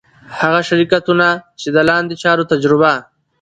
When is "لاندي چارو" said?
1.87-2.43